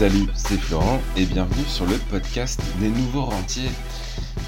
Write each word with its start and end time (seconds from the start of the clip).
Salut, 0.00 0.28
c'est 0.34 0.56
Florent 0.56 0.98
et 1.14 1.26
bienvenue 1.26 1.66
sur 1.66 1.84
le 1.84 1.98
podcast 2.08 2.58
des 2.78 2.88
nouveaux 2.88 3.26
rentiers. 3.26 3.68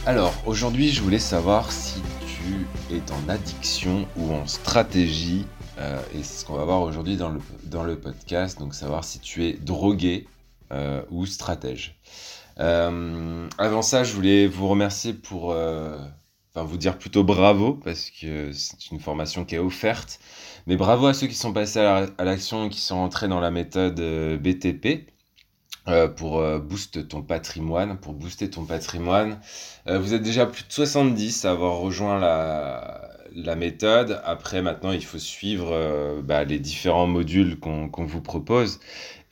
Alors 0.07 0.32
aujourd'hui 0.46 0.89
je 0.89 1.03
voulais 1.03 1.18
savoir 1.18 1.71
si 1.71 2.00
tu 2.27 2.67
es 2.91 3.03
en 3.12 3.29
addiction 3.29 4.09
ou 4.17 4.32
en 4.32 4.46
stratégie 4.46 5.45
euh, 5.77 6.00
et 6.14 6.23
c'est 6.23 6.41
ce 6.41 6.46
qu'on 6.46 6.54
va 6.54 6.64
voir 6.64 6.80
aujourd'hui 6.80 7.18
dans 7.18 7.29
le, 7.85 7.96
podcast, 7.96 8.59
donc 8.59 8.73
savoir 8.73 9.04
si 9.04 9.21
tu 9.21 9.45
es 9.45 9.53
drogué 9.53 10.27
euh, 10.73 11.03
ou 11.11 11.27
stratège. 11.27 12.00
Euh, 12.59 13.46
avant 13.59 13.82
ça 13.82 14.05
je 14.05 14.14
voulais 14.14 14.46
vous 14.46 14.69
remercier 14.69 15.12
pour... 15.12 15.48
enfin 15.50 16.64
vous 16.64 16.79
dire 16.79 16.96
plutôt 16.96 17.25
bravo 17.25 17.75
parce 17.75 18.08
que 18.08 18.53
c'est 18.53 18.91
une 18.91 19.00
formation 19.00 19.44
qui 19.44 19.57
est 19.57 19.58
offerte. 19.58 20.19
Mais 20.66 20.77
bravo 20.77 21.08
à 21.08 21.13
ceux 21.13 21.27
qui 21.27 21.35
sont 21.35 21.53
passés 21.53 21.80
à 21.80 22.25
l'action 22.25 22.64
et 22.64 22.69
qui 22.71 22.80
sont 22.80 22.96
entrés 22.96 23.29
dans 23.29 23.41
la 23.41 23.50
méthode 23.50 24.00
BTP. 24.41 25.11
Euh, 25.89 26.07
pour 26.07 26.39
euh, 26.39 26.61
booster 26.61 27.04
ton 27.04 27.22
patrimoine, 27.22 27.99
pour 27.99 28.13
booster 28.13 28.49
ton 28.49 28.64
patrimoine. 28.64 29.41
Euh, 29.89 29.99
vous 29.99 30.14
êtes 30.14 30.22
déjà 30.22 30.46
plus 30.46 30.63
de 30.63 30.72
70 30.72 31.45
à 31.45 31.50
avoir 31.50 31.79
rejoint 31.79 32.20
la, 32.20 33.11
la 33.34 33.56
méthode. 33.56 34.20
Après, 34.25 34.62
maintenant, 34.62 34.92
il 34.92 35.05
faut 35.05 35.19
suivre 35.19 36.20
bah, 36.22 36.45
les 36.45 36.61
différents 36.61 37.08
modules 37.08 37.58
qu'on 37.58 37.91
vous 38.05 38.20
propose. 38.20 38.78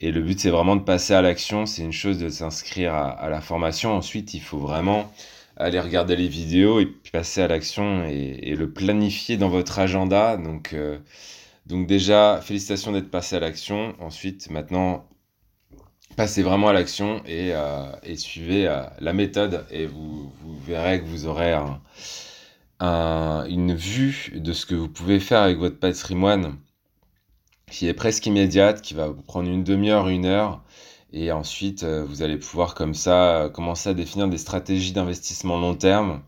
Et 0.01 0.11
le 0.11 0.21
but, 0.21 0.41
c'est 0.41 0.49
vraiment 0.49 0.75
de 0.75 0.81
passer 0.83 1.13
à 1.13 1.21
l'action. 1.21 1.65
C'est 1.65 1.83
une 1.83 1.93
chose 1.93 2.17
de 2.19 2.27
s'inscrire 2.27 2.93
à, 2.95 3.29
la 3.29 3.39
formation. 3.39 3.95
Ensuite, 3.95 4.33
il 4.33 4.41
faut 4.41 4.59
vraiment 4.59 5.09
aller 5.55 5.79
regarder 5.79 6.17
les 6.17 6.27
vidéos 6.27 6.81
et 6.81 6.87
passer 7.13 7.41
à 7.41 7.47
l'action 7.47 8.03
et, 8.05 8.39
et, 8.43 8.55
le 8.55 8.69
planifier 8.69 9.37
dans 9.37 9.49
votre 9.49 9.79
agenda. 9.79 10.35
Donc, 10.35 10.75
donc 11.65 11.87
déjà, 11.87 12.41
félicitations 12.43 12.91
d'être 12.91 13.11
passé 13.11 13.37
à 13.37 13.39
l'action. 13.39 13.95
Ensuite, 13.99 14.49
maintenant, 14.49 15.05
passez 16.15 16.43
vraiment 16.43 16.69
à 16.69 16.73
l'action 16.73 17.21
et, 17.25 17.53
euh, 17.53 17.91
suivez 18.15 18.67
euh, 18.67 18.83
la 18.99 19.13
méthode 19.13 19.65
et 19.71 19.85
vous, 19.85 20.31
verrez 20.65 21.01
que 21.01 21.05
vous 21.05 21.27
aurez 21.27 21.55
une 22.79 23.73
vue 23.73 24.33
de 24.35 24.53
ce 24.53 24.65
que 24.65 24.75
vous 24.75 24.89
pouvez 24.89 25.19
faire 25.19 25.41
avec 25.41 25.57
votre 25.57 25.79
patrimoine 25.79 26.57
qui 27.71 27.87
est 27.87 27.93
presque 27.93 28.25
immédiate, 28.25 28.81
qui 28.81 28.93
va 28.93 29.07
vous 29.07 29.21
prendre 29.21 29.49
une 29.49 29.63
demi-heure, 29.63 30.09
une 30.09 30.25
heure. 30.25 30.61
Et 31.13 31.31
ensuite, 31.31 31.83
euh, 31.83 32.05
vous 32.05 32.21
allez 32.21 32.37
pouvoir 32.37 32.75
comme 32.75 32.93
ça 32.93 33.49
commencer 33.53 33.89
à 33.89 33.93
définir 33.93 34.27
des 34.27 34.37
stratégies 34.37 34.93
d'investissement 34.93 35.59
long 35.59 35.75
terme 35.75 36.21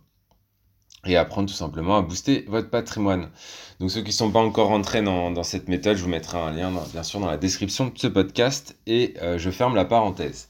et 1.06 1.18
apprendre 1.18 1.50
tout 1.50 1.56
simplement 1.56 1.98
à 1.98 2.02
booster 2.02 2.46
votre 2.48 2.70
patrimoine. 2.70 3.30
Donc 3.80 3.92
ceux 3.92 4.02
qui 4.02 4.10
ne 4.10 4.14
sont 4.14 4.32
pas 4.32 4.40
encore 4.40 4.72
entrés 4.72 5.02
dans, 5.02 5.44
cette 5.44 5.68
méthode, 5.68 5.98
je 5.98 6.04
vous 6.04 6.10
mettrai 6.10 6.38
un 6.38 6.52
lien 6.52 6.72
bien 6.92 7.04
sûr 7.04 7.20
dans 7.20 7.28
la 7.28 7.38
description 7.38 7.88
de 7.88 7.98
ce 7.98 8.08
podcast 8.08 8.78
et 8.88 9.16
euh, 9.22 9.38
je 9.38 9.50
ferme 9.50 9.76
la 9.76 9.86
parenthèse. 9.86 10.48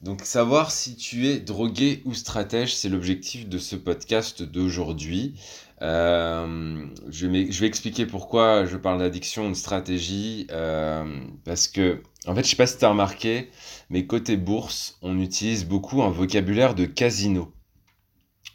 Donc 0.00 0.22
savoir 0.22 0.70
si 0.70 0.96
tu 0.96 1.26
es 1.26 1.38
drogué 1.38 2.00
ou 2.06 2.14
stratège, 2.14 2.74
c'est 2.74 2.88
l'objectif 2.88 3.48
de 3.48 3.58
ce 3.58 3.76
podcast 3.76 4.42
d'aujourd'hui. 4.42 5.34
Euh, 5.82 6.86
je, 7.08 7.26
vais, 7.26 7.66
expliquer 7.66 8.06
pourquoi 8.06 8.64
je 8.66 8.76
parle 8.76 8.98
d'addiction 8.98 9.46
ou 9.46 9.50
de 9.50 9.54
stratégie. 9.54 10.46
Euh, 10.50 11.04
parce 11.44 11.68
que, 11.68 12.02
en 12.26 12.34
fait, 12.34 12.44
je 12.44 12.50
sais 12.50 12.56
pas 12.56 12.66
si 12.66 12.78
tu 12.78 12.84
as 12.84 12.90
remarqué, 12.90 13.50
mais 13.90 14.06
côté 14.06 14.36
bourse, 14.36 14.98
on 15.02 15.18
utilise 15.18 15.66
beaucoup 15.66 16.02
un 16.02 16.10
vocabulaire 16.10 16.74
de 16.74 16.86
casino. 16.86 17.52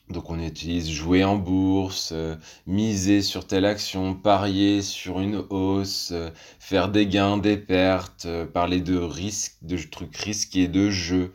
Donc 0.09 0.29
on 0.29 0.39
utilise 0.39 0.89
jouer 0.91 1.23
en 1.23 1.35
bourse, 1.35 2.11
euh, 2.13 2.35
miser 2.67 3.21
sur 3.23 3.47
telle 3.47 3.65
action, 3.65 4.13
parier 4.13 4.83
sur 4.83 5.19
une 5.19 5.43
hausse, 5.49 6.11
euh, 6.11 6.29
faire 6.59 6.89
des 6.89 7.07
gains, 7.07 7.37
des 7.39 7.57
pertes, 7.57 8.25
euh, 8.27 8.45
parler 8.45 8.81
de 8.81 8.97
risques, 8.97 9.57
de 9.63 9.77
trucs 9.77 10.15
risqués, 10.15 10.67
de 10.67 10.89
jeux. 10.91 11.33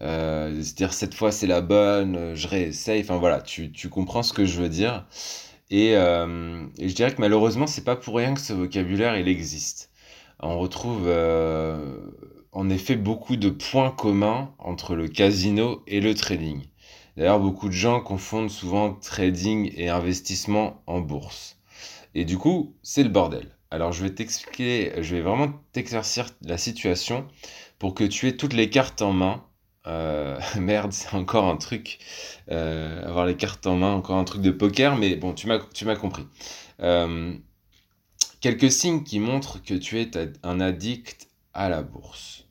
C'est-à-dire 0.00 0.94
cette 0.94 1.14
fois 1.14 1.30
c'est 1.32 1.46
la 1.46 1.60
bonne, 1.60 2.34
je 2.34 2.48
réessaye, 2.48 3.02
enfin 3.02 3.18
voilà, 3.18 3.42
tu, 3.42 3.70
tu, 3.72 3.88
comprends 3.90 4.22
ce 4.22 4.32
que 4.32 4.46
je 4.46 4.60
veux 4.62 4.68
dire. 4.70 5.06
Et, 5.70 5.90
et 5.92 6.88
je 6.88 6.94
dirais 6.94 7.14
que 7.14 7.20
malheureusement 7.20 7.66
c'est 7.66 7.84
pas 7.84 7.96
pour 7.96 8.16
rien 8.16 8.34
que 8.34 8.40
ce 8.40 8.54
vocabulaire 8.54 9.18
il 9.18 9.28
existe. 9.28 9.90
On 10.40 10.58
retrouve 10.58 11.06
en 12.52 12.70
effet 12.70 12.96
beaucoup 12.96 13.36
de 13.36 13.50
points 13.50 13.90
communs 13.90 14.54
entre 14.58 14.94
le 14.94 15.08
casino 15.08 15.82
et 15.86 16.00
le 16.00 16.14
trading. 16.14 16.69
D'ailleurs, 17.16 17.40
beaucoup 17.40 17.68
de 17.68 17.74
gens 17.74 18.00
confondent 18.00 18.50
souvent 18.50 18.94
trading 18.94 19.72
et 19.76 19.88
investissement 19.88 20.82
en 20.86 21.00
bourse. 21.00 21.58
Et 22.14 22.24
du 22.24 22.38
coup, 22.38 22.74
c'est 22.82 23.02
le 23.02 23.08
bordel. 23.08 23.48
Alors, 23.70 23.92
je 23.92 24.02
vais 24.02 24.10
t'expliquer, 24.10 24.92
je 25.02 25.14
vais 25.14 25.22
vraiment 25.22 25.52
t'exercer 25.72 26.22
la 26.42 26.58
situation 26.58 27.26
pour 27.78 27.94
que 27.94 28.04
tu 28.04 28.26
aies 28.26 28.36
toutes 28.36 28.52
les 28.52 28.68
cartes 28.68 29.02
en 29.02 29.12
main. 29.12 29.44
Euh, 29.86 30.38
merde, 30.58 30.92
c'est 30.92 31.14
encore 31.14 31.46
un 31.46 31.56
truc. 31.56 31.98
Euh, 32.50 33.06
avoir 33.06 33.26
les 33.26 33.36
cartes 33.36 33.66
en 33.66 33.76
main, 33.76 33.92
encore 33.92 34.16
un 34.16 34.24
truc 34.24 34.42
de 34.42 34.50
poker, 34.50 34.96
mais 34.96 35.16
bon, 35.16 35.34
tu 35.34 35.46
m'as 35.46 35.96
compris. 35.96 36.26
Euh, 36.80 37.34
quelques 38.40 38.72
signes 38.72 39.04
qui 39.04 39.20
montrent 39.20 39.62
que 39.62 39.74
tu 39.74 40.00
es 40.00 40.10
un 40.42 40.60
addict 40.60 41.28
à 41.54 41.68
la 41.68 41.82
bourse. 41.82 42.44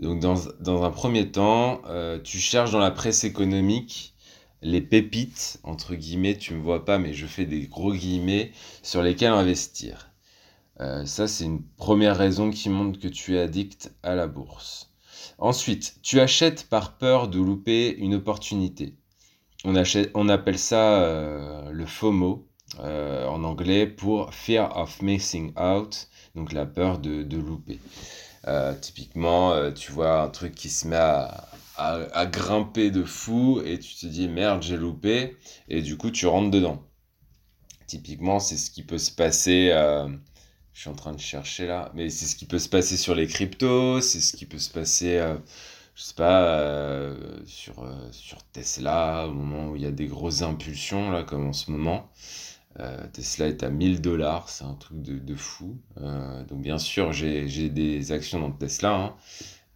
Donc 0.00 0.20
dans, 0.20 0.36
dans 0.60 0.84
un 0.84 0.90
premier 0.90 1.30
temps, 1.30 1.82
euh, 1.86 2.20
tu 2.22 2.38
cherches 2.38 2.70
dans 2.70 2.78
la 2.78 2.90
presse 2.90 3.24
économique 3.24 4.14
les 4.60 4.80
pépites, 4.80 5.60
entre 5.62 5.94
guillemets, 5.94 6.36
tu 6.36 6.54
me 6.54 6.60
vois 6.60 6.84
pas, 6.84 6.98
mais 6.98 7.14
je 7.14 7.26
fais 7.26 7.46
des 7.46 7.66
gros 7.68 7.92
guillemets, 7.92 8.50
sur 8.82 9.02
lesquels 9.02 9.32
investir. 9.32 10.10
Euh, 10.80 11.04
ça, 11.04 11.28
c'est 11.28 11.44
une 11.44 11.62
première 11.62 12.16
raison 12.16 12.50
qui 12.50 12.68
montre 12.68 12.98
que 12.98 13.08
tu 13.08 13.36
es 13.36 13.40
addict 13.40 13.92
à 14.02 14.14
la 14.14 14.26
bourse. 14.26 14.90
Ensuite, 15.38 15.96
tu 16.02 16.18
achètes 16.20 16.68
par 16.68 16.98
peur 16.98 17.28
de 17.28 17.38
louper 17.38 17.96
une 17.98 18.14
opportunité. 18.14 18.96
On, 19.64 19.76
achète, 19.76 20.10
on 20.14 20.28
appelle 20.28 20.58
ça 20.58 21.02
euh, 21.02 21.70
le 21.70 21.86
FOMO 21.86 22.44
en 22.78 23.44
anglais 23.44 23.86
pour 23.86 24.34
Fear 24.34 24.76
of 24.76 25.00
Missing 25.02 25.52
Out, 25.58 26.08
donc 26.34 26.52
la 26.52 26.66
peur 26.66 26.98
de, 26.98 27.22
de 27.22 27.38
louper. 27.38 27.80
Euh, 28.46 28.74
typiquement, 28.74 29.52
euh, 29.52 29.72
tu 29.72 29.92
vois 29.92 30.22
un 30.22 30.28
truc 30.28 30.54
qui 30.54 30.70
se 30.70 30.86
met 30.86 30.96
à, 30.96 32.26
grimper 32.26 32.90
de 32.90 33.04
fou 33.04 33.60
et 33.64 33.78
tu 33.78 33.94
te 33.94 34.06
dis 34.06 34.28
merde, 34.28 34.62
j'ai 34.62 34.76
loupé 34.76 35.36
et 35.68 35.82
du 35.82 35.96
coup 35.96 36.10
tu 36.10 36.26
rentres 36.26 36.50
dedans. 36.50 36.82
Typiquement, 37.86 38.38
c'est 38.40 38.56
ce 38.56 38.70
qui 38.70 38.82
peut 38.82 38.98
se 38.98 39.10
passer. 39.10 39.70
Euh, 39.72 40.08
je 40.72 40.80
suis 40.80 40.90
en 40.90 40.94
train 40.94 41.12
de 41.12 41.20
chercher 41.20 41.66
là, 41.66 41.90
mais 41.94 42.10
c'est 42.10 42.26
ce 42.26 42.36
qui 42.36 42.46
peut 42.46 42.58
se 42.58 42.68
passer 42.68 42.96
sur 42.96 43.14
les 43.14 43.26
cryptos, 43.26 44.00
c'est 44.00 44.20
ce 44.20 44.36
qui 44.36 44.46
peut 44.46 44.58
se 44.58 44.70
passer, 44.70 45.18
je 45.96 46.02
sais 46.02 46.14
pas, 46.14 47.14
sur, 47.46 47.84
sur 48.12 48.42
Tesla 48.52 49.26
au 49.28 49.32
moment 49.32 49.70
où 49.70 49.76
il 49.76 49.82
y 49.82 49.86
a 49.86 49.90
des 49.90 50.06
grosses 50.06 50.42
impulsions 50.42 51.10
là, 51.10 51.24
comme 51.24 51.48
en 51.48 51.52
ce 51.52 51.70
moment. 51.72 52.08
Euh, 52.80 53.06
Tesla 53.12 53.48
est 53.48 53.62
à 53.62 53.70
1000 53.70 54.00
dollars, 54.00 54.48
c'est 54.48 54.64
un 54.64 54.74
truc 54.74 55.02
de, 55.02 55.34
fou. 55.34 55.78
Euh, 56.00 56.44
donc 56.44 56.62
bien 56.62 56.78
sûr, 56.78 57.12
j'ai 57.12 57.68
des 57.68 58.12
actions 58.12 58.40
dans 58.40 58.52
Tesla. 58.52 58.94
Hein. 58.94 59.14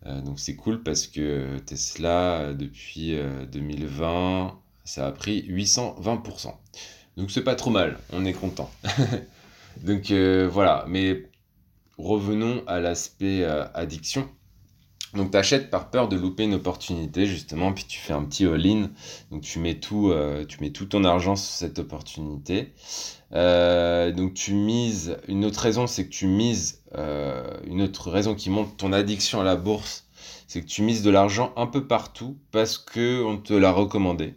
Euh, 0.06 0.20
donc 0.20 0.38
c'est 0.38 0.56
cool 0.56 0.82
parce 0.82 1.06
que 1.06 1.58
Tesla, 1.58 2.52
depuis 2.54 3.18
2020, 3.50 4.58
ça 4.84 5.06
a 5.06 5.12
pris 5.12 5.42
820%. 5.48 6.54
Donc 7.16 7.30
c'est 7.30 7.44
pas 7.44 7.56
trop 7.56 7.70
mal, 7.70 7.98
on 8.12 8.24
est 8.24 8.32
content. 8.32 8.70
donc 9.82 10.12
voilà, 10.12 10.84
mais 10.88 11.28
revenons 11.98 12.62
à 12.66 12.80
l'aspect 12.80 13.44
addiction. 13.74 14.28
Donc 15.14 15.30
tu 15.30 15.36
achètes 15.36 15.70
par 15.70 15.90
peur 15.90 16.08
de 16.08 16.16
louper 16.16 16.44
une 16.44 16.54
opportunité 16.54 17.26
justement, 17.26 17.72
puis 17.72 17.84
tu 17.86 17.98
fais 17.98 18.14
un 18.14 18.24
petit 18.24 18.46
all-in. 18.46 18.90
Donc 19.30 19.42
tu 19.42 19.58
mets 19.58 19.74
tout, 19.74 20.10
euh, 20.10 20.46
tu 20.46 20.60
mets 20.60 20.70
tout 20.70 20.86
ton 20.86 21.04
argent 21.04 21.36
sur 21.36 21.52
cette 21.52 21.78
opportunité. 21.78 22.72
Euh, 23.34 24.10
donc 24.12 24.34
tu 24.34 24.54
mises. 24.54 25.18
Une 25.28 25.44
autre 25.44 25.60
raison, 25.60 25.86
c'est 25.86 26.06
que 26.06 26.10
tu 26.12 26.26
mises. 26.26 26.82
Euh, 26.94 27.44
une 27.66 27.82
autre 27.82 28.10
raison 28.10 28.34
qui 28.34 28.50
montre 28.50 28.74
ton 28.76 28.92
addiction 28.92 29.40
à 29.40 29.44
la 29.44 29.56
bourse, 29.56 30.06
c'est 30.46 30.62
que 30.62 30.66
tu 30.66 30.82
mises 30.82 31.02
de 31.02 31.10
l'argent 31.10 31.52
un 31.56 31.66
peu 31.66 31.86
partout 31.86 32.38
parce 32.50 32.78
que 32.78 33.22
on 33.24 33.36
te 33.36 33.52
l'a 33.52 33.72
recommandé. 33.72 34.34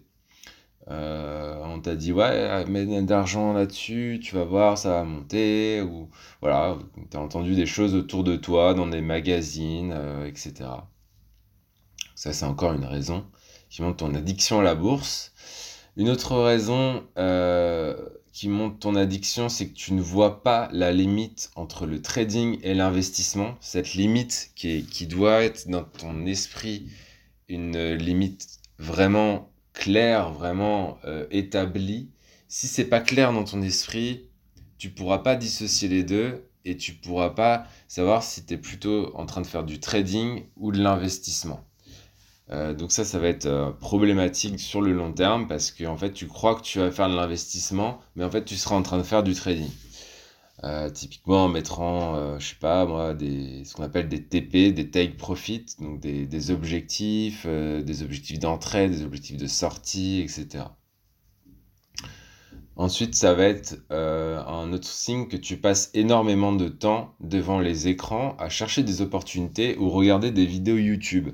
Euh, 0.89 1.59
on 1.63 1.79
t'a 1.79 1.95
dit 1.95 2.11
ouais 2.11 2.63
mets 2.65 3.01
d'argent 3.01 3.53
là-dessus 3.53 4.19
tu 4.21 4.35
vas 4.35 4.43
voir 4.43 4.77
ça 4.77 4.89
va 4.91 5.03
monter 5.03 5.81
ou 5.81 6.09
voilà 6.41 6.77
tu 7.09 7.17
as 7.17 7.19
entendu 7.19 7.55
des 7.55 7.65
choses 7.65 7.95
autour 7.95 8.23
de 8.23 8.35
toi 8.35 8.75
dans 8.75 8.85
des 8.85 9.01
magazines 9.01 9.91
euh, 9.95 10.27
etc 10.27 10.69
ça 12.13 12.33
c'est 12.33 12.45
encore 12.45 12.73
une 12.73 12.85
raison 12.85 13.25
qui 13.75 13.81
montre 13.81 13.97
ton 13.97 14.15
addiction 14.15 14.61
à 14.61 14.63
la 14.63 14.73
bourse. 14.73 15.33
Une 15.97 16.09
autre 16.09 16.37
raison 16.37 17.03
euh, 17.17 17.95
qui 18.31 18.47
montre 18.47 18.79
ton 18.79 18.95
addiction 18.95 19.49
c'est 19.49 19.67
que 19.67 19.73
tu 19.73 19.93
ne 19.93 20.01
vois 20.01 20.43
pas 20.43 20.69
la 20.71 20.93
limite 20.93 21.51
entre 21.55 21.85
le 21.85 22.01
trading 22.01 22.57
et 22.63 22.73
l'investissement. 22.73 23.55
Cette 23.59 23.93
limite 23.93 24.51
qui, 24.55 24.85
qui 24.85 25.07
doit 25.07 25.43
être 25.43 25.67
dans 25.67 25.83
ton 25.83 26.25
esprit 26.25 26.87
une 27.49 27.93
limite 27.95 28.59
vraiment 28.79 29.49
clair, 29.75 30.31
vraiment 30.31 30.98
euh, 31.06 31.27
établi, 31.30 32.10
si 32.48 32.68
c'est 32.68 32.86
pas 32.86 33.01
clair 33.01 33.31
dans 33.33 33.44
ton 33.44 33.62
esprit, 33.62 34.30
tu 34.77 34.89
pourras 34.89 35.19
pas 35.19 35.36
dissocier 35.36 35.88
les 35.88 36.04
deux 36.04 36.48
et 36.63 36.77
tu 36.77 36.94
pourras 36.94 37.30
pas 37.30 37.68
savoir 37.88 38.24
si 38.24 38.45
tu 38.45 38.56
es 38.56 38.57
plutôt 38.57 39.16
en 39.16 39.25
train 39.25 39.42
de 39.42 39.48
faire 39.48 39.63
du 39.63 39.80
trading 39.80 40.45
ou 40.57 40.72
de 40.72 40.81
l'investissement. 40.81 41.63
Euh, 42.51 42.74
donc 42.74 42.92
ça, 42.92 43.04
ça 43.04 43.19
va 43.19 43.27
être 43.27 43.48
euh, 43.48 43.72
problématique 43.72 44.60
sur 44.60 44.81
le 44.81 44.94
long 44.94 45.12
terme 45.12 45.48
parce 45.48 45.72
que 45.72 45.83
en 45.86 45.98
fait, 45.98 46.13
tu 46.13 46.28
crois 46.28 46.56
que 46.56 46.62
tu 46.62 46.80
vas 46.80 46.92
faire 46.92 47.10
de 47.10 47.16
l'investissement, 47.16 48.00
mais 48.16 48.24
en 48.24 48.30
fait, 48.30 48.45
tu 48.45 48.56
seras 48.56 48.75
en 48.75 48.83
train 48.83 48.98
de 48.98 49.04
faire 49.04 49.24
du 49.24 49.33
trading. 49.33 49.69
Euh, 50.65 50.89
typiquement 50.89 51.45
en 51.45 51.47
mettant, 51.47 52.39
je 52.39 52.47
sais 52.47 52.56
pas 52.59 52.85
moi, 52.85 53.13
des, 53.13 53.63
ce 53.65 53.75
qu'on 53.75 53.83
appelle 53.83 54.09
des 54.09 54.23
TP, 54.23 54.73
des 54.73 54.89
take 54.89 55.13
profit, 55.15 55.65
donc 55.79 56.00
des, 56.00 56.25
des 56.25 56.51
objectifs, 56.51 57.45
des 57.45 58.03
objectifs 58.03 58.39
d'entrée, 58.39 58.89
des 58.89 59.03
objectifs 59.03 59.38
de 59.38 59.47
sortie, 59.47 60.21
etc. 60.21 60.65
Ensuite, 62.77 63.13
ça 63.15 63.33
va 63.35 63.44
être 63.45 63.75
un 63.91 64.73
autre 64.73 64.88
signe 64.88 65.27
que 65.27 65.38
tu 65.38 65.57
passes 65.57 65.91
énormément 65.94 66.51
de 66.51 66.68
temps 66.68 67.13
devant 67.19 67.59
les 67.59 67.88
écrans 67.88 68.35
à 68.39 68.50
chercher 68.50 68.81
des 68.81 69.01
opportunités 69.01 69.77
ou 69.77 69.89
regarder 69.91 70.31
des 70.31 70.47
vidéos 70.47 70.77
YouTube 70.77 71.29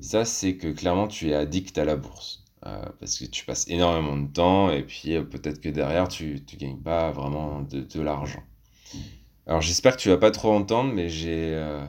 ça, 0.00 0.24
c'est 0.24 0.56
que 0.56 0.68
clairement, 0.68 1.08
tu 1.08 1.30
es 1.30 1.34
addict 1.34 1.78
à 1.78 1.84
la 1.84 1.96
bourse. 1.96 2.44
Euh, 2.66 2.82
parce 2.98 3.18
que 3.18 3.26
tu 3.26 3.44
passes 3.44 3.68
énormément 3.68 4.16
de 4.16 4.26
temps 4.26 4.70
et 4.70 4.82
puis 4.82 5.14
euh, 5.14 5.22
peut-être 5.22 5.60
que 5.60 5.68
derrière, 5.68 6.08
tu 6.08 6.42
ne 6.50 6.58
gagnes 6.58 6.80
pas 6.80 7.10
vraiment 7.10 7.60
de, 7.60 8.00
l'argent. 8.00 8.42
Alors, 9.46 9.60
j'espère 9.60 9.96
que 9.96 10.02
tu 10.02 10.08
vas 10.08 10.16
pas 10.16 10.30
trop 10.30 10.52
entendre, 10.52 10.92
mais 10.92 11.08
j'ai 11.08 11.54
euh, 11.54 11.84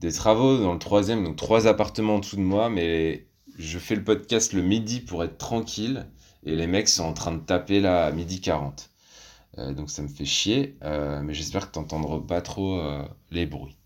des 0.00 0.12
travaux 0.12 0.58
dans 0.58 0.72
le 0.72 0.78
troisième, 0.78 1.24
donc 1.24 1.36
trois 1.36 1.66
appartements 1.66 2.16
en 2.16 2.18
dessous 2.18 2.36
de 2.36 2.42
moi, 2.42 2.68
mais 2.68 3.26
je 3.56 3.78
fais 3.78 3.94
le 3.94 4.04
podcast 4.04 4.52
le 4.52 4.62
midi 4.62 5.00
pour 5.00 5.22
être 5.24 5.38
tranquille 5.38 6.06
et 6.44 6.54
les 6.54 6.66
mecs 6.66 6.88
sont 6.88 7.04
en 7.04 7.12
train 7.12 7.32
de 7.32 7.40
taper 7.40 7.80
là 7.80 8.06
à 8.06 8.12
midi 8.12 8.40
40. 8.40 8.90
donc 9.76 9.90
ça 9.90 10.02
me 10.02 10.08
fait 10.08 10.24
chier, 10.24 10.76
mais 10.82 11.34
j'espère 11.34 11.66
que 11.66 11.72
tu 11.72 11.80
n'entendras 11.80 12.20
pas 12.20 12.40
trop 12.40 12.80
les 13.32 13.44
bruits. 13.46 13.78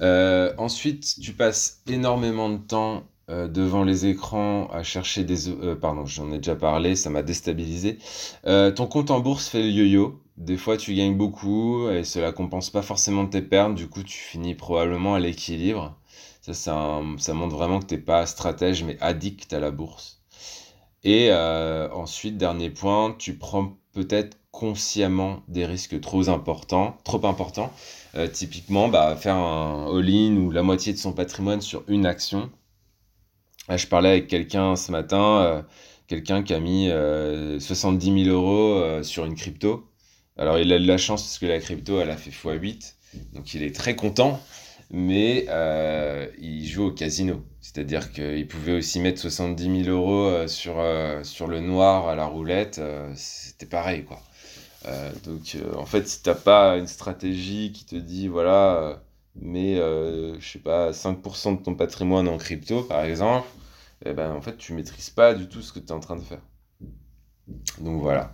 Euh, 0.00 0.52
ensuite, 0.58 1.18
tu 1.20 1.32
passes 1.32 1.82
énormément 1.86 2.50
de 2.50 2.58
temps 2.58 3.04
euh, 3.32 3.48
devant 3.48 3.84
les 3.84 4.06
écrans 4.06 4.68
à 4.68 4.82
chercher 4.82 5.24
des... 5.24 5.48
Euh, 5.48 5.74
pardon, 5.74 6.06
j'en 6.06 6.30
ai 6.32 6.36
déjà 6.36 6.54
parlé, 6.54 6.94
ça 6.96 7.10
m'a 7.10 7.22
déstabilisé. 7.22 7.98
ton 8.44 8.86
compte 8.86 9.10
en 9.10 9.20
bourse 9.20 9.48
fait 9.48 9.62
le 9.62 9.70
yo-yo. 9.70 10.20
Des 10.36 10.56
fois, 10.56 10.76
tu 10.76 10.94
gagnes 10.94 11.16
beaucoup 11.16 11.88
et 11.90 12.04
cela 12.04 12.32
compense 12.32 12.70
pas 12.70 12.82
forcément 12.82 13.26
tes 13.26 13.42
pertes. 13.42 13.74
Du 13.74 13.88
coup, 13.88 14.02
tu 14.02 14.18
finis 14.18 14.54
probablement 14.54 15.14
à 15.14 15.20
l'équilibre. 15.20 15.96
Ça, 16.40 16.54
ça 16.54 17.34
montre 17.34 17.56
vraiment 17.56 17.80
que 17.80 17.86
tu 17.86 17.94
n'es 17.94 18.00
pas 18.00 18.26
stratège, 18.26 18.82
mais 18.84 18.96
addict 19.00 19.52
à 19.52 19.60
la 19.60 19.70
bourse. 19.70 20.20
Et 21.04 21.32
ensuite, 21.32 22.38
dernier 22.38 22.70
point, 22.70 23.14
tu 23.18 23.36
prends 23.36 23.76
peut-être 23.92 24.38
consciemment 24.52 25.42
des 25.48 25.66
risques 25.66 26.00
trop 26.00 26.28
importants, 26.28 26.96
trop 27.04 27.24
importants. 27.26 27.72
Euh, 28.14 28.28
typiquement, 28.28 28.88
bah, 28.88 29.16
faire 29.16 29.36
un 29.36 29.86
all-in 29.96 30.36
ou 30.36 30.50
la 30.50 30.62
moitié 30.62 30.92
de 30.92 30.98
son 30.98 31.12
patrimoine 31.12 31.62
sur 31.62 31.82
une 31.88 32.06
action. 32.06 32.50
Je 33.76 33.86
parlais 33.86 34.10
avec 34.10 34.28
quelqu'un 34.28 34.76
ce 34.76 34.92
matin, 34.92 35.40
euh, 35.42 35.62
quelqu'un 36.06 36.42
qui 36.42 36.54
a 36.54 36.60
mis 36.60 36.88
70 37.60 38.10
euh, 38.10 38.24
000 38.24 38.36
euros 38.36 39.02
sur 39.02 39.24
une 39.24 39.34
crypto. 39.34 39.88
Alors 40.36 40.58
il 40.58 40.72
a 40.72 40.78
de 40.78 40.86
la 40.86 40.98
chance 40.98 41.22
parce 41.22 41.38
que 41.38 41.46
la 41.46 41.58
crypto, 41.58 42.00
elle 42.00 42.10
a 42.10 42.16
fait 42.16 42.30
x8, 42.30 42.94
donc 43.34 43.54
il 43.54 43.62
est 43.62 43.74
très 43.74 43.94
content, 43.96 44.40
mais 44.90 45.46
il 46.40 46.66
joue 46.66 46.84
au 46.86 46.92
casino. 46.92 47.44
C'est-à-dire 47.60 48.12
qu'il 48.12 48.46
pouvait 48.48 48.72
aussi 48.72 49.00
mettre 49.00 49.20
70 49.20 49.84
000 49.84 49.96
euros 49.96 50.46
sur, 50.48 50.82
sur 51.22 51.46
le 51.46 51.60
noir 51.60 52.08
à 52.08 52.14
la 52.14 52.26
roulette, 52.26 52.80
c'était 53.14 53.66
pareil 53.66 54.04
quoi. 54.04 54.22
Euh, 54.86 55.12
donc, 55.24 55.56
euh, 55.56 55.74
en 55.76 55.86
fait, 55.86 56.08
si 56.08 56.22
t'as 56.22 56.34
pas 56.34 56.76
une 56.76 56.86
stratégie 56.86 57.72
qui 57.72 57.84
te 57.84 57.96
dit, 57.96 58.28
voilà, 58.28 58.76
euh, 58.76 58.96
mais 59.36 59.76
je 59.76 60.46
sais 60.46 60.58
pas, 60.58 60.92
5% 60.92 61.58
de 61.58 61.62
ton 61.62 61.74
patrimoine 61.74 62.28
en 62.28 62.38
crypto, 62.38 62.82
par 62.82 63.04
exemple, 63.04 63.46
eh 64.04 64.12
ben, 64.12 64.32
en 64.32 64.40
fait, 64.40 64.56
tu 64.56 64.72
maîtrises 64.72 65.10
pas 65.10 65.34
du 65.34 65.48
tout 65.48 65.62
ce 65.62 65.72
que 65.72 65.78
tu 65.78 65.86
es 65.86 65.92
en 65.92 66.00
train 66.00 66.16
de 66.16 66.22
faire. 66.22 66.42
Donc 67.80 68.00
voilà. 68.00 68.32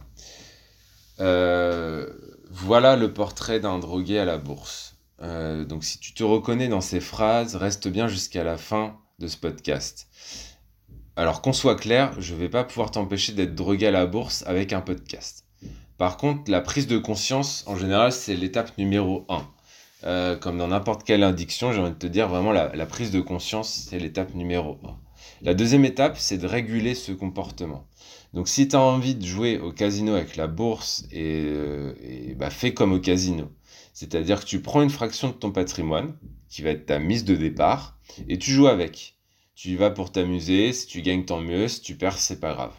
voilà 2.51 2.97
le 2.97 3.13
portrait 3.13 3.61
d'un 3.61 3.79
drogué 3.79 4.19
à 4.19 4.25
la 4.25 4.39
bourse. 4.39 4.97
donc 5.21 5.85
si 5.85 5.99
tu 5.99 6.15
te 6.15 6.23
reconnais 6.23 6.69
dans 6.69 6.81
ces 6.81 7.01
phrases, 7.01 7.57
reste 7.57 7.89
bien 7.89 8.09
jusqu'à 8.09 8.45
la 8.45 8.57
fin 8.57 8.99
de 9.19 9.27
ce 9.27 9.37
podcast. 9.37 10.09
Alors 11.17 11.43
qu'on 11.43 11.53
soit 11.53 11.75
clair, 11.75 12.13
je 12.21 12.33
ne 12.33 12.39
vais 12.39 12.49
pas 12.49 12.63
pouvoir 12.63 12.93
t'empêcher 12.93 13.33
d'être 13.33 13.57
drogué 13.57 13.89
à 13.89 13.91
la 13.91 14.07
bourse 14.07 14.45
avec 14.47 14.73
un 14.73 14.81
podcast. 14.81 15.45
Par 15.97 16.17
contre, 16.17 16.49
la 16.49 16.61
prise 16.61 16.87
de 16.87 16.97
conscience, 16.97 17.65
en 17.67 17.75
général, 17.75 18.13
c'est 18.13 18.37
l'étape 18.37 18.79
numéro 18.79 19.27
1. 19.29 19.47
Euh, 20.05 20.37
comme 20.37 20.59
dans 20.59 20.69
n'importe 20.69 21.03
quelle 21.03 21.25
addiction, 21.25 21.73
j'ai 21.73 21.81
envie 21.81 21.91
de 21.91 21.97
te 21.97 22.07
dire 22.07 22.29
vraiment 22.29 22.53
la, 22.53 22.87
prise 22.87 23.11
de 23.11 23.21
conscience, 23.21 23.89
c'est 23.91 23.99
l'étape 23.99 24.33
numéro 24.37 24.79
1. 24.85 24.97
La 25.43 25.55
deuxième 25.55 25.85
étape, 25.85 26.19
c'est 26.19 26.39
de 26.39 26.47
réguler 26.47 26.95
ce 26.95 27.13
comportement. 27.13 27.87
Donc 28.35 28.49
si 28.49 28.69
tu 28.69 28.77
as 28.77 28.81
envie 28.81 29.15
de 29.15 29.25
jouer 29.25 29.59
au 29.59 29.73
casino 29.73 30.15
avec 30.15 30.37
la 30.37 30.49
bourse, 30.49 31.07
et, 31.13 31.45
euh, 31.47 31.95
bah, 32.37 32.51
fais 32.51 32.75
comme 32.75 32.93
au 32.93 33.01
casino. 33.01 33.51
C'est-à-dire 33.93 34.41
que 34.41 34.47
tu 34.47 34.61
prends 34.61 34.83
une 34.83 34.91
fraction 34.91 35.29
de 35.29 35.35
ton 35.35 35.51
patrimoine, 35.51 36.17
qui 36.49 36.63
va 36.63 36.71
être 36.71 36.87
ta 36.87 36.99
mise 36.99 37.25
de 37.25 37.37
départ, 37.37 37.99
et 38.29 38.39
tu 38.39 38.51
joues 38.51 38.69
avec. 38.69 39.17
Tu 39.55 39.71
y 39.71 39.77
vas 39.77 39.91
pour 39.91 40.13
t'amuser, 40.13 40.73
si 40.73 40.87
tu 40.87 41.03
gagnes 41.03 41.25
tant 41.25 41.41
mieux, 41.41 41.69
si 41.69 41.81
tu 41.81 41.97
perds, 41.97 42.19
c'est 42.19 42.41
pas 42.41 42.55
grave. 42.55 42.75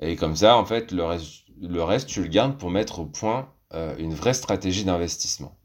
Et 0.00 0.16
comme 0.16 0.36
ça, 0.36 0.56
en 0.56 0.64
fait, 0.64 0.92
le, 0.92 1.04
reste 1.82 2.08
tu 2.08 2.22
le 2.22 2.28
gardes 2.28 2.58
pour 2.58 2.70
mettre 2.70 3.00
au 3.00 3.06
point 3.06 3.52
euh, 3.74 3.96
une 3.98 4.14
vraie 4.14 4.34
stratégie 4.34 4.84
d'investissement. 4.84 5.56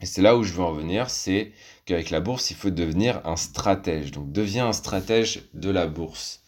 Et 0.00 0.06
c'est 0.06 0.22
là 0.22 0.36
où 0.36 0.42
je 0.42 0.52
veux 0.52 0.62
en 0.62 0.72
venir, 0.72 1.10
c'est 1.10 1.52
qu'avec 1.84 2.10
la 2.10 2.20
bourse, 2.20 2.50
il 2.50 2.56
faut 2.56 2.70
devenir 2.70 3.20
un 3.26 3.36
stratège. 3.36 4.10
Donc 4.10 4.32
deviens 4.32 4.68
un 4.68 4.72
stratège 4.72 5.42
de 5.54 5.70
la 5.70 5.86
bourse. 5.86 6.42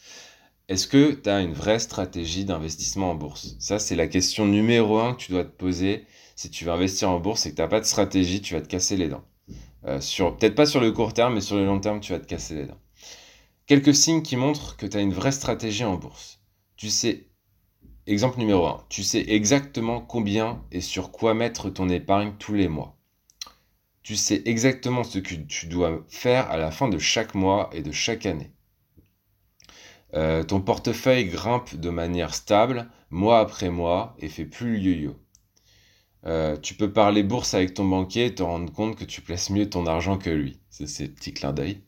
Est-ce 0.69 0.89
que 0.89 1.13
tu 1.13 1.29
as 1.29 1.41
une 1.41 1.53
vraie 1.53 1.79
stratégie 1.79 2.45
d'investissement 2.45 3.13
en 3.13 3.15
bourse? 3.15 3.57
Ça, 3.61 3.79
c'est 3.79 3.95
la 3.95 4.09
question 4.09 4.47
numéro 4.47 4.99
un 4.99 5.15
que 5.15 5.21
tu 5.21 5.33
dois 5.33 5.45
te 5.45 5.57
poser 5.57 6.07
si 6.35 6.51
tu 6.51 6.65
veux 6.65 6.73
investir 6.73 7.11
en 7.11 7.21
bourse 7.21 7.47
et 7.47 7.51
que 7.51 7.57
tu 7.57 7.63
n'as 7.63 7.69
pas 7.69 7.81
de 7.81 7.87
stratégie, 7.87 8.43
tu 8.43 8.55
vas 8.55 8.61
te 8.61 8.69
casser 8.69 8.97
les 8.97 9.09
dents. 9.09 9.25
Euh, 9.87 9.99
peut-être 9.99 10.55
pas 10.55 10.67
sur 10.67 10.81
le 10.81 10.91
court 10.91 11.15
terme, 11.15 11.35
mais 11.35 11.41
sur 11.41 11.57
le 11.57 11.65
long 11.65 11.81
terme, 11.81 12.01
tu 12.01 12.13
vas 12.13 12.19
te 12.19 12.27
casser 12.27 12.55
les 12.57 12.67
dents. 12.67 12.81
Quelques 13.67 13.95
signes 13.95 14.23
qui 14.23 14.37
montrent 14.37 14.77
que 14.77 14.87
tu 14.87 14.97
as 14.97 15.01
une 15.01 15.13
vraie 15.13 15.33
stratégie 15.33 15.85
en 15.85 15.97
bourse. 15.97 16.41
Tu 16.77 16.91
sais 16.91 17.29
Exemple 18.07 18.39
numéro 18.39 18.67
1. 18.67 18.85
Tu 18.89 19.03
sais 19.03 19.25
exactement 19.27 20.01
combien 20.01 20.63
et 20.71 20.81
sur 20.81 21.11
quoi 21.11 21.35
mettre 21.35 21.71
ton 21.71 21.89
épargne 21.89 22.35
tous 22.39 22.55
les 22.55 22.69
mois. 22.69 22.96
Tu 24.07 24.15
sais 24.15 24.41
exactement 24.45 25.03
ce 25.03 25.19
que 25.19 25.35
tu 25.35 25.67
dois 25.67 26.05
faire 26.07 26.49
à 26.49 26.57
la 26.57 26.71
fin 26.71 26.87
de 26.89 26.97
chaque 26.97 27.35
mois 27.35 27.71
et 27.73 27.83
de 27.83 27.91
chaque 27.91 28.25
année. 28.25 28.53
Euh, 30.15 30.45
ton 30.45 30.61
portefeuille 30.61 31.25
grimpe 31.25 31.75
de 31.75 31.91
manière 31.91 32.33
stable 32.33 32.89
mois 33.11 33.41
après 33.41 33.69
mois 33.69 34.15
et 34.21 34.29
fait 34.29 34.45
plus 34.45 34.75
le 34.75 34.79
yo-yo. 34.79 35.17
Euh, 36.25 36.57
tu 36.57 36.75
peux 36.75 36.93
parler 36.93 37.25
bourse 37.25 37.55
avec 37.55 37.75
ton 37.75 37.85
banquier 37.85 38.27
et 38.27 38.35
te 38.37 38.45
rendre 38.45 38.73
compte 38.73 38.95
que 38.95 39.05
tu 39.05 39.23
places 39.23 39.51
mieux 39.51 39.69
ton 39.69 39.87
argent 39.87 40.19
que 40.19 40.31
lui. 40.31 40.61
C'est 40.71 40.87
ces 40.87 41.09
petits 41.09 41.35
clins 41.35 41.53
d'œil. 41.53 41.83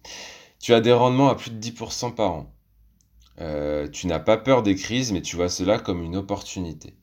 Tu 0.58 0.74
as 0.74 0.80
des 0.80 0.92
rendements 0.92 1.28
à 1.28 1.36
plus 1.36 1.52
de 1.52 1.60
10% 1.60 2.16
par 2.16 2.32
an. 2.32 2.52
Euh, 3.40 3.86
tu 3.86 4.08
n'as 4.08 4.18
pas 4.18 4.38
peur 4.38 4.64
des 4.64 4.74
crises, 4.74 5.12
mais 5.12 5.22
tu 5.22 5.36
vois 5.36 5.48
cela 5.48 5.78
comme 5.78 6.02
une 6.02 6.16
opportunité. 6.16 6.96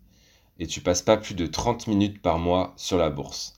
Et 0.59 0.67
tu 0.67 0.81
passes 0.81 1.03
pas 1.03 1.15
plus 1.15 1.35
de 1.35 1.47
30 1.47 1.87
minutes 1.87 2.21
par 2.21 2.37
mois 2.37 2.73
sur 2.75 2.97
la 2.97 3.09
bourse. 3.09 3.55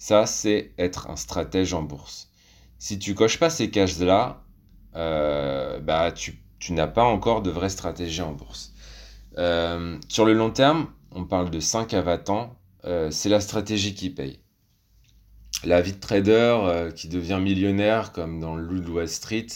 Ça, 0.00 0.26
c'est 0.26 0.72
être 0.78 1.08
un 1.10 1.14
stratège 1.16 1.74
en 1.74 1.82
bourse. 1.82 2.30
Si 2.78 2.98
tu 2.98 3.14
coches 3.14 3.38
pas 3.38 3.50
ces 3.50 3.70
cases-là, 3.70 4.42
euh, 4.96 5.78
bah, 5.78 6.10
tu, 6.10 6.42
n'as 6.70 6.88
pas 6.88 7.04
encore 7.04 7.42
de 7.42 7.50
vraie 7.50 7.68
stratégie 7.68 8.22
en 8.22 8.32
bourse. 8.32 8.72
Euh, 9.38 9.98
sur 10.08 10.24
le 10.24 10.32
long 10.32 10.50
terme, 10.50 10.88
on 11.12 11.24
parle 11.24 11.50
de 11.50 11.60
5 11.60 11.94
à 11.94 12.02
20 12.02 12.30
ans, 12.30 12.56
c'est 13.10 13.28
la 13.28 13.40
stratégie 13.40 13.94
qui 13.94 14.10
paye. 14.10 14.40
La 15.64 15.82
vie 15.82 15.92
de 15.92 16.00
trader 16.00 16.88
qui 16.96 17.08
devient 17.08 17.38
millionnaire, 17.40 18.12
comme 18.12 18.40
dans 18.40 18.56
le 18.56 18.90
Wall 18.90 19.06
Street, 19.06 19.46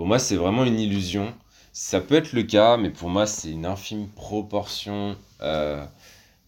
pour 0.00 0.06
moi, 0.06 0.18
c'est 0.18 0.36
vraiment 0.36 0.64
une 0.64 0.80
illusion. 0.80 1.34
Ça 1.72 2.00
peut 2.00 2.14
être 2.14 2.32
le 2.32 2.42
cas, 2.44 2.78
mais 2.78 2.88
pour 2.88 3.10
moi, 3.10 3.26
c'est 3.26 3.50
une 3.50 3.66
infime 3.66 4.08
proportion 4.08 5.14
euh, 5.42 5.84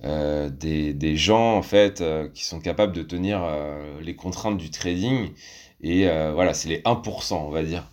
euh, 0.04 0.50
des, 0.50 1.16
gens, 1.16 1.56
en 1.56 1.62
fait, 1.62 2.00
euh, 2.00 2.28
qui 2.28 2.44
sont 2.44 2.60
capables 2.60 2.92
de 2.92 3.02
tenir 3.02 3.42
les 4.00 4.16
contraintes 4.16 4.58
du 4.58 4.70
trading. 4.70 5.32
Et 5.80 6.06
voilà, 6.32 6.54
c'est 6.54 6.68
les 6.68 6.80
1%, 6.80 7.34
on 7.34 7.50
va 7.50 7.62
dire. 7.62 7.84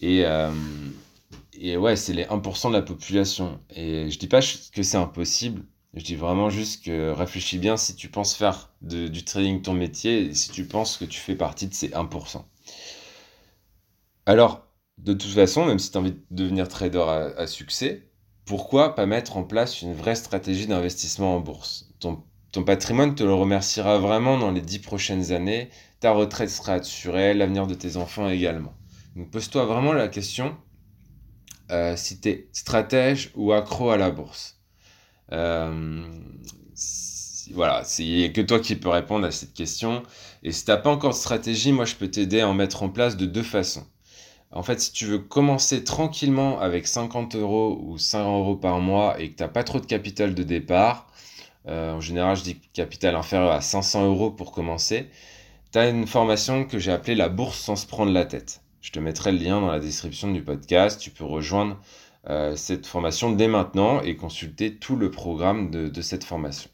Et, 0.00 0.24
et 1.60 1.76
ouais, 1.76 1.96
c'est 1.96 2.14
les 2.14 2.24
1% 2.24 2.68
de 2.68 2.72
la 2.74 2.82
population. 2.82 3.60
Et 3.70 4.10
je 4.10 4.18
dis 4.18 4.28
pas 4.28 4.40
que 4.40 4.82
c'est 4.82 4.96
impossible. 4.96 5.62
Je 5.94 6.04
dis 6.04 6.16
vraiment 6.16 6.50
juste 6.50 6.84
que 6.84 7.10
réfléchis 7.10 7.58
bien 7.58 7.76
si 7.76 7.96
tu 7.96 8.08
penses 8.08 8.34
faire 8.34 8.70
du 8.82 9.24
trading 9.24 9.62
ton 9.62 9.72
métier 9.72 10.26
et 10.26 10.34
si 10.34 10.50
tu 10.50 10.64
penses 10.66 10.96
que 10.96 11.04
tu 11.04 11.18
fais 11.18 11.34
partie 11.34 11.66
de 11.66 11.74
ces 11.74 11.88
1%. 11.88 12.44
Alors, 14.26 14.68
de 14.98 15.12
toute 15.12 15.30
façon, 15.30 15.64
même 15.64 15.78
si 15.78 15.90
tu 15.90 15.96
as 15.96 16.00
envie 16.00 16.12
de 16.12 16.18
devenir 16.30 16.68
trader 16.68 17.32
à, 17.36 17.46
succès, 17.46 18.07
pourquoi 18.48 18.94
pas 18.94 19.04
mettre 19.04 19.36
en 19.36 19.44
place 19.44 19.82
une 19.82 19.92
vraie 19.92 20.14
stratégie 20.14 20.66
d'investissement 20.66 21.36
en 21.36 21.40
bourse? 21.40 21.90
Ton, 22.00 22.24
patrimoine 22.64 23.14
te 23.14 23.22
le 23.22 23.34
remerciera 23.34 23.98
vraiment 23.98 24.38
dans 24.38 24.50
les 24.50 24.62
dix 24.62 24.78
prochaines 24.78 25.32
années. 25.32 25.68
Ta 26.00 26.12
retraite 26.12 26.48
sera 26.48 26.72
assurée, 26.74 27.34
l'avenir 27.34 27.66
de 27.66 27.74
tes 27.74 27.98
enfants 27.98 28.28
également. 28.28 28.72
Donc 29.16 29.30
pose-toi 29.30 29.66
vraiment 29.66 29.92
la 29.92 30.08
question 30.08 30.56
euh, 31.70 31.94
si 31.94 32.20
tu 32.20 32.30
es 32.30 32.48
stratège 32.52 33.32
ou 33.34 33.52
accro 33.52 33.90
à 33.90 33.98
la 33.98 34.10
bourse. 34.10 34.58
Euh, 35.32 36.02
voilà, 37.52 37.82
il 37.98 38.16
n'y 38.16 38.24
a 38.24 38.30
que 38.30 38.40
toi 38.40 38.60
qui 38.60 38.76
peux 38.76 38.88
répondre 38.88 39.26
à 39.26 39.30
cette 39.30 39.52
question. 39.52 40.02
Et 40.42 40.52
si 40.52 40.64
tu 40.64 40.70
n'as 40.70 40.78
pas 40.78 40.90
encore 40.90 41.10
de 41.10 41.16
stratégie, 41.16 41.72
moi 41.72 41.84
je 41.84 41.96
peux 41.96 42.10
t'aider 42.10 42.40
à 42.40 42.48
en 42.48 42.54
mettre 42.54 42.82
en 42.82 42.88
place 42.88 43.18
de 43.18 43.26
deux 43.26 43.42
façons. 43.42 43.86
En 44.50 44.62
fait, 44.62 44.80
si 44.80 44.92
tu 44.92 45.04
veux 45.06 45.18
commencer 45.18 45.84
tranquillement 45.84 46.58
avec 46.60 46.86
50 46.86 47.34
euros 47.36 47.78
ou 47.84 47.98
100 47.98 48.38
euros 48.40 48.56
par 48.56 48.80
mois 48.80 49.20
et 49.20 49.30
que 49.30 49.36
tu 49.36 49.42
n'as 49.42 49.48
pas 49.48 49.64
trop 49.64 49.80
de 49.80 49.86
capital 49.86 50.34
de 50.34 50.42
départ, 50.42 51.06
euh, 51.66 51.92
en 51.92 52.00
général 52.00 52.36
je 52.36 52.44
dis 52.44 52.60
capital 52.72 53.14
inférieur 53.14 53.52
à 53.52 53.60
500 53.60 54.06
euros 54.06 54.30
pour 54.30 54.52
commencer, 54.52 55.10
tu 55.72 55.78
as 55.78 55.88
une 55.88 56.06
formation 56.06 56.64
que 56.64 56.78
j'ai 56.78 56.92
appelée 56.92 57.14
la 57.14 57.28
bourse 57.28 57.58
sans 57.58 57.76
se 57.76 57.86
prendre 57.86 58.12
la 58.12 58.24
tête. 58.24 58.62
Je 58.80 58.90
te 58.90 59.00
mettrai 59.00 59.32
le 59.32 59.38
lien 59.38 59.60
dans 59.60 59.70
la 59.70 59.80
description 59.80 60.30
du 60.32 60.42
podcast. 60.42 61.00
Tu 61.00 61.10
peux 61.10 61.24
rejoindre 61.24 61.78
euh, 62.30 62.56
cette 62.56 62.86
formation 62.86 63.32
dès 63.32 63.48
maintenant 63.48 64.00
et 64.00 64.16
consulter 64.16 64.76
tout 64.76 64.96
le 64.96 65.10
programme 65.10 65.70
de, 65.70 66.00
cette 66.00 66.24
formation. 66.24 66.70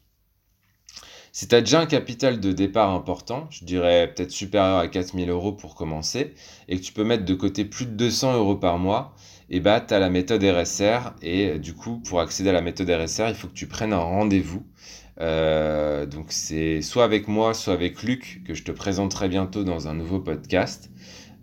Si 1.35 1.49
tu 1.49 1.55
as 1.55 1.59
déjà 1.59 1.81
un 1.81 1.85
capital 1.85 2.39
de 2.39 2.53
départ 2.53 2.91
important, 2.91 3.45
je 3.49 3.65
dirais 3.65 4.09
peut-être 4.15 4.31
supérieur 4.31 4.77
à 4.77 4.87
4000 4.87 5.29
euros 5.29 5.51
pour 5.51 5.75
commencer, 5.75 6.33
et 6.69 6.77
que 6.77 6.81
tu 6.81 6.93
peux 6.93 7.03
mettre 7.03 7.25
de 7.25 7.33
côté 7.33 7.65
plus 7.65 7.85
de 7.85 7.91
200 7.91 8.37
euros 8.37 8.55
par 8.55 8.77
mois, 8.77 9.13
et 9.49 9.57
eh 9.57 9.59
bah 9.59 9.81
tu 9.81 9.93
as 9.93 9.99
la 9.99 10.09
méthode 10.09 10.41
RSR, 10.41 11.11
et 11.21 11.59
du 11.59 11.73
coup 11.73 11.99
pour 12.07 12.21
accéder 12.21 12.51
à 12.51 12.53
la 12.53 12.61
méthode 12.61 12.89
RSR, 12.89 13.27
il 13.27 13.35
faut 13.35 13.49
que 13.49 13.53
tu 13.53 13.67
prennes 13.67 13.91
un 13.91 13.97
rendez-vous. 13.97 14.63
Euh, 15.19 16.05
donc 16.05 16.27
c'est 16.29 16.81
soit 16.81 17.03
avec 17.03 17.27
moi, 17.27 17.53
soit 17.53 17.73
avec 17.73 18.01
Luc, 18.03 18.41
que 18.47 18.53
je 18.53 18.63
te 18.63 18.71
présenterai 18.71 19.27
bientôt 19.27 19.65
dans 19.65 19.89
un 19.89 19.93
nouveau 19.93 20.21
podcast. 20.21 20.89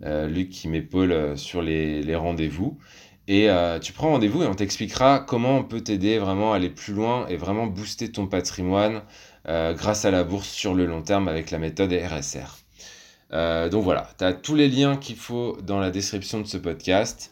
Euh, 0.03 0.27
Luc 0.27 0.49
qui 0.49 0.69
m'épaule 0.69 1.11
euh, 1.11 1.35
sur 1.35 1.61
les, 1.61 2.15
rendez-vous. 2.15 2.79
Et 3.27 3.49
euh, 3.49 3.79
tu 3.79 3.93
prends 3.93 4.09
rendez-vous 4.09 4.43
et 4.43 4.47
on 4.47 4.55
t'expliquera 4.55 5.19
comment 5.19 5.57
on 5.57 5.63
peut 5.63 5.81
t'aider 5.81 6.17
vraiment 6.17 6.51
à 6.51 6.57
aller 6.57 6.69
plus 6.69 6.93
loin 6.93 7.25
et 7.27 7.37
vraiment 7.37 7.67
booster 7.67 8.11
ton 8.11 8.27
patrimoine 8.27 9.03
grâce 9.45 10.05
à 10.05 10.11
la 10.11 10.23
bourse 10.23 10.49
sur 10.49 10.73
le 10.73 10.85
long 10.85 11.01
terme 11.01 11.27
avec 11.27 11.51
la 11.51 11.59
méthode 11.59 11.93
RSR. 11.93 12.59
donc 13.69 13.83
voilà, 13.83 14.09
tu 14.17 14.23
as 14.23 14.33
tous 14.33 14.55
les 14.55 14.69
liens 14.69 14.97
qu'il 14.97 15.15
faut 15.15 15.57
dans 15.61 15.79
la 15.79 15.91
description 15.91 16.39
de 16.39 16.47
ce 16.47 16.57
podcast. 16.57 17.31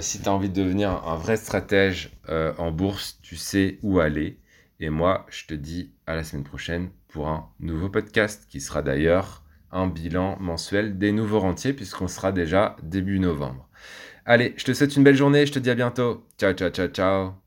si 0.00 0.20
tu 0.20 0.28
as 0.28 0.32
envie 0.32 0.48
de 0.48 0.62
devenir 0.62 0.90
un 0.90 1.16
vrai 1.16 1.36
stratège 1.36 2.10
en 2.28 2.70
bourse, 2.70 3.18
tu 3.22 3.36
sais 3.36 3.78
où 3.82 4.00
aller. 4.00 4.38
Et 4.80 4.90
moi, 4.90 5.26
je 5.28 5.46
te 5.46 5.54
dis 5.54 5.92
à 6.06 6.16
la 6.16 6.24
semaine 6.24 6.44
prochaine 6.44 6.90
pour 7.08 7.28
un 7.28 7.48
nouveau 7.60 7.88
podcast 7.88 8.46
qui 8.48 8.60
sera 8.60 8.82
d'ailleurs 8.82 9.42
un 9.70 9.86
bilan 9.86 10.36
mensuel 10.40 10.98
des 10.98 11.12
nouveaux 11.12 11.40
rentiers 11.40 11.72
puisqu'on 11.72 12.08
sera 12.08 12.32
déjà 12.32 12.76
début 12.82 13.18
novembre. 13.18 13.68
Allez, 14.24 14.54
je 14.56 14.64
te 14.64 14.72
souhaite 14.72 14.96
une 14.96 15.04
belle 15.04 15.16
journée, 15.16 15.46
je 15.46 15.52
te 15.52 15.58
dis 15.58 15.70
à 15.70 15.74
bientôt. 15.74 16.26
Ciao, 16.38 16.52
ciao, 16.52 16.70
ciao, 16.70 16.88
ciao. 16.88 17.41